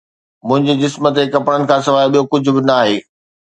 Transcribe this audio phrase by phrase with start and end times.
[0.47, 2.97] منهنجي جسم تي ڪپڙن کان سواءِ ٻيو ڪجهه به ناهي